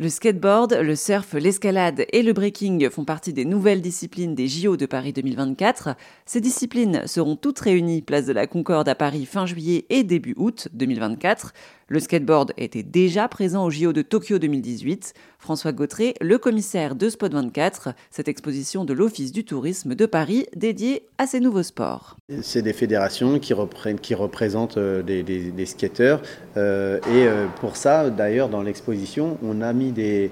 [0.00, 4.76] Le skateboard, le surf, l'escalade et le breaking font partie des nouvelles disciplines des JO
[4.76, 5.96] de Paris 2024.
[6.24, 10.34] Ces disciplines seront toutes réunies place de la Concorde à Paris fin juillet et début
[10.36, 11.52] août 2024.
[11.90, 15.14] Le skateboard était déjà présent au JO de Tokyo 2018.
[15.38, 20.44] François Gautré, le commissaire de Spot 24, cette exposition de l'Office du tourisme de Paris
[20.54, 22.18] dédiée à ces nouveaux sports.
[22.42, 23.54] C'est des fédérations qui,
[24.02, 26.20] qui représentent euh, des, skateurs.
[26.58, 30.30] Euh, et euh, pour ça, d'ailleurs, dans l'exposition, on a mis des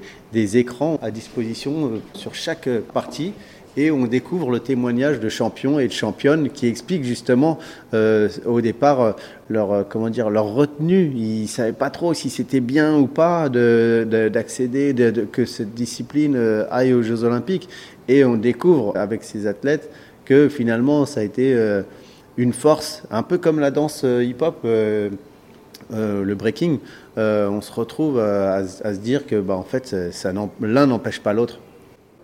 [0.59, 3.33] écrans à disposition sur chaque partie
[3.77, 7.59] et on découvre le témoignage de champions et de championnes qui expliquent justement
[7.95, 9.13] euh, au départ euh,
[9.49, 11.13] leur euh, comment dire leur retenue.
[11.15, 16.37] Ils savaient pas trop si c'était bien ou pas d'accéder de, de, que cette discipline
[16.71, 17.69] aille aux Jeux Olympiques
[18.09, 19.91] et on découvre avec ces athlètes
[20.25, 21.57] que finalement ça a été
[22.37, 24.65] une force, un peu comme la danse hip-hop.
[24.65, 26.79] le breaking,
[27.17, 29.95] on se retrouve à, à, se dire que bah, en fait,
[30.61, 31.61] l'un n'empêche pas l'autre.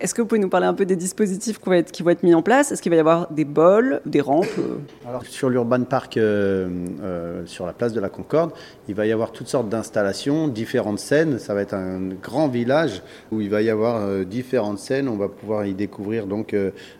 [0.03, 2.41] Est-ce que vous pouvez nous parler un peu des dispositifs qui vont être, mis en
[2.41, 2.73] place?
[2.73, 4.79] Est-ce qu'il va y avoir des bols, des rampes euh?
[5.07, 6.67] Alors, Sur l'Urban Park, euh,
[7.01, 8.51] euh, sur la place de la Concorde,
[8.89, 11.39] il va y avoir toutes sortes d'installations, différentes scènes.
[11.39, 13.01] Ça va être un grand village
[13.31, 15.07] où il va y avoir différentes scènes.
[15.07, 16.53] On va pouvoir y découvrir donc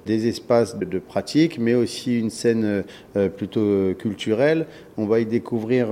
[0.06, 2.86] des espaces de, pratique, mais aussi une scène
[3.36, 4.66] plutôt culturelle.
[4.95, 5.90] On va y découvrir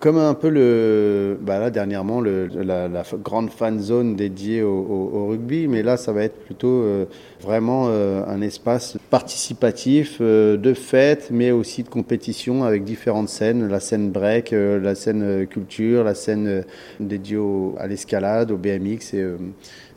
[0.00, 2.88] comme un peu le, bah là dernièrement le, la,
[3.22, 7.04] grande fan zone dédiée au, rugby, mais là ça va être plutôt euh,
[7.42, 13.68] vraiment euh, un espace participatif euh, de fête, mais aussi de compétition avec différentes scènes,
[13.68, 16.64] la scène break, la scène culture, la scène
[16.98, 17.38] dédiée
[17.78, 19.24] à l'escalade, au BMX et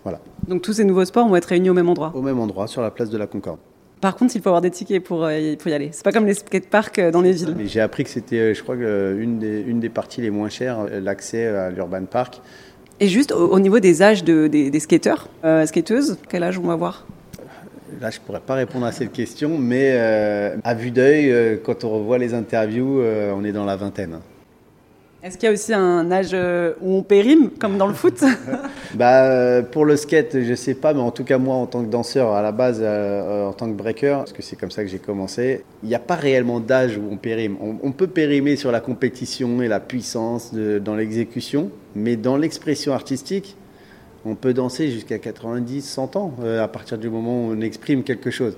[0.04, 0.20] voilà.
[0.48, 2.12] Donc tous ces nouveaux sports vont être réunis au même endroit?
[2.14, 3.60] Au même endroit, sur la place de la Concorde.
[4.04, 5.88] Par contre, il faut avoir des tickets pour, euh, pour y aller.
[5.94, 7.56] C'est pas comme les skateparks euh, dans les villes.
[7.68, 10.88] J'ai appris que c'était, euh, je crois, une des, une des parties les moins chères,
[11.02, 12.42] l'accès à l'Urban Park.
[13.00, 15.30] Et juste au, niveau des âges de, des, skateurs,
[15.66, 17.08] skateuses, quel âge on va voir
[18.02, 22.18] Là, je pourrais pas répondre à cette question, mais à vue d'œil, quand on revoit
[22.18, 24.20] les interviews, on est dans la vingtaine.
[25.24, 28.22] Est-ce qu'il y a aussi un âge euh, où on périme, comme dans le foot
[28.94, 31.66] bah, euh, Pour le skate, je ne sais pas, mais en tout cas, moi, en
[31.66, 34.70] tant que danseur, à la base, euh, en tant que breaker, parce que c'est comme
[34.70, 37.56] ça que j'ai commencé, il n'y a pas réellement d'âge où on périme.
[37.62, 43.56] On, peut périmer sur la compétition et la puissance dans l'exécution, mais dans l'expression artistique,
[44.26, 48.30] on peut danser jusqu'à 90, 100 ans, à partir du moment où on exprime quelque
[48.30, 48.58] chose.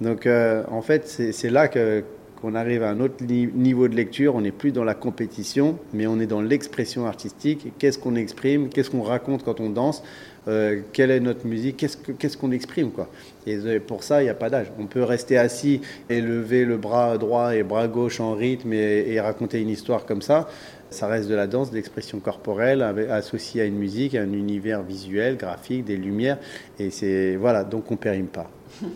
[0.00, 2.04] Donc, en fait, c'est là que
[2.40, 6.06] qu'on arrive à un autre niveau de lecture, on n'est plus dans la compétition, mais
[6.06, 7.72] on est dans l'expression artistique.
[7.78, 8.68] Qu'est-ce qu'on exprime?
[8.68, 10.02] Qu'est-ce qu'on raconte quand on danse?
[10.48, 11.76] Euh, Quelle est notre musique
[12.18, 13.08] Qu'est-ce qu'on exprime quoi
[13.46, 14.66] Et pour ça, il n'y a pas d'âge.
[14.78, 19.20] On peut rester assis et lever le bras droit et bras gauche en rythme et,
[19.20, 20.48] raconter une histoire comme ça.
[20.90, 25.36] Ça reste de la danse, d'expression corporelle, associée à une musique, à un univers visuel,
[25.36, 26.38] graphique, des lumières.
[26.78, 28.48] Et c'est voilà, donc on périme pas.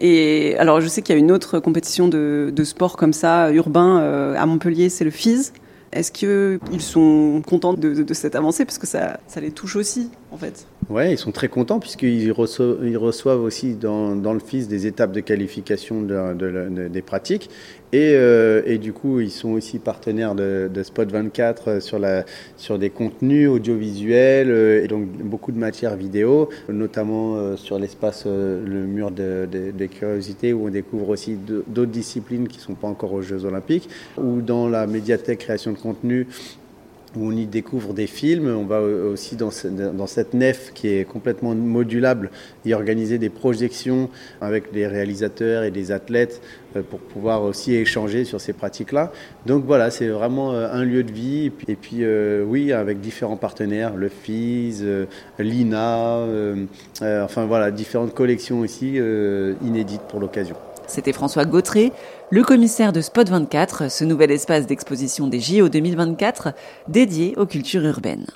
[0.00, 4.00] Et alors, je sais qu'il y a une autre compétition de, sport comme ça, urbain,
[4.00, 5.52] euh, à Montpellier, c'est le FIS.
[5.92, 8.64] Est-ce qu'ils sont contents de, cette avancée?
[8.64, 10.66] Parce que ça, ça les touche aussi, en fait.
[10.90, 16.02] Oui, ils sont très contents puisqu'ils reçoivent, aussi dans, le FIS des étapes de qualification
[16.02, 17.48] de, des pratiques.
[17.92, 22.24] Et, euh, et, du coup, ils sont aussi partenaires de, Spot 24 sur, la,
[22.56, 28.26] sur des contenus audiovisuels euh, et donc beaucoup de matières vidéo, notamment euh, sur l'espace
[28.26, 33.12] le mur des curiosités où on découvre aussi d'autres disciplines qui ne sont pas encore
[33.12, 36.26] aux Jeux Olympiques, ou dans la médiathèque création de contenu
[37.16, 38.48] où on y découvre des films.
[38.48, 42.30] On va aussi dans, cette nef qui est complètement modulable
[42.64, 44.10] y organiser des projections
[44.40, 46.40] avec des réalisateurs et des athlètes
[46.76, 49.12] euh, pour pouvoir aussi échanger sur ces pratiques-là.
[49.46, 51.52] Donc voilà, c'est vraiment euh, un lieu de vie.
[51.68, 54.82] Et puis, euh, oui, avec différents partenaires, le FIS,
[55.38, 56.26] l'INA,
[57.00, 58.98] enfin voilà, différentes collections aussi
[59.62, 60.56] inédites pour l'occasion.
[60.90, 61.92] C'était François Gautré,
[62.30, 66.48] le commissaire de Spot 24, ce nouvel espace d'exposition des JO 2024
[66.88, 68.26] dédié aux cultures urbaines.